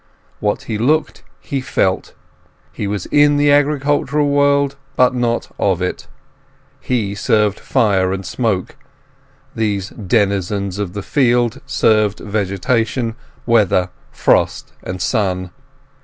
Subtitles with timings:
[0.39, 2.15] What he looked he felt.
[2.71, 6.07] He was in the agricultural world, but not of it.
[6.79, 8.77] He served fire and smoke;
[9.55, 15.51] these denizens of the fields served vegetation, weather, frost, and sun.